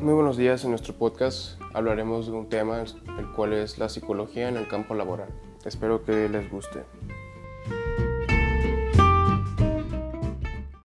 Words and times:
Muy 0.00 0.12
buenos 0.12 0.36
días. 0.36 0.62
En 0.64 0.70
nuestro 0.70 0.92
podcast 0.92 1.58
hablaremos 1.72 2.26
de 2.26 2.32
un 2.32 2.50
tema 2.50 2.80
el 3.18 3.32
cual 3.34 3.54
es 3.54 3.78
la 3.78 3.88
psicología 3.88 4.48
en 4.48 4.58
el 4.58 4.68
campo 4.68 4.94
laboral. 4.94 5.28
Espero 5.64 6.04
que 6.04 6.28
les 6.28 6.50
guste. 6.50 6.84